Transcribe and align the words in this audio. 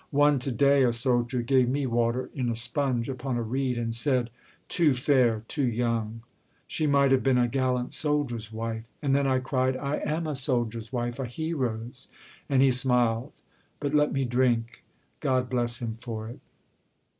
One 0.09 0.39
to 0.39 0.51
day, 0.51 0.83
A 0.83 0.91
soldier, 0.93 1.43
gave 1.43 1.69
me 1.69 1.85
water 1.85 2.31
in 2.33 2.49
a 2.49 2.55
sponge 2.55 3.07
Upon 3.07 3.37
a 3.37 3.43
reed, 3.43 3.77
and 3.77 3.93
said, 3.93 4.31
'Too 4.67 4.95
fair! 4.95 5.43
too 5.47 5.67
young! 5.67 6.23
She 6.65 6.87
might 6.87 7.11
have 7.11 7.21
been 7.21 7.37
a 7.37 7.47
gallant 7.47 7.93
soldier's 7.93 8.51
wife!' 8.51 8.87
And 9.03 9.15
then 9.15 9.27
I 9.27 9.37
cried, 9.37 9.77
'I 9.77 9.97
am 9.97 10.25
a 10.25 10.33
soldier's 10.33 10.91
wife! 10.91 11.19
A 11.19 11.25
hero's!' 11.27 12.07
And 12.49 12.63
he 12.63 12.71
smiled, 12.71 13.33
but 13.79 13.93
let 13.93 14.11
me 14.11 14.25
drink. 14.25 14.83
God 15.19 15.51
bless 15.51 15.83
him 15.83 15.97
for 15.99 16.27
it! 16.29 16.39